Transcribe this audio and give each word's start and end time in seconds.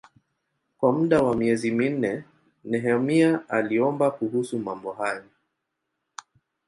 Kwa 0.77 0.91
muda 0.91 1.21
wa 1.23 1.35
miezi 1.35 1.71
minne 1.71 2.23
Nehemia 2.63 3.49
aliomba 3.49 4.11
kuhusu 4.11 4.59
mambo 4.59 4.93
hayo. 4.93 5.23